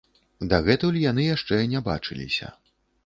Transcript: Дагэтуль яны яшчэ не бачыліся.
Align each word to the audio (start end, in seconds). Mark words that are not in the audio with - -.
Дагэтуль 0.53 0.97
яны 1.11 1.27
яшчэ 1.27 1.59
не 1.75 1.85
бачыліся. 1.91 2.53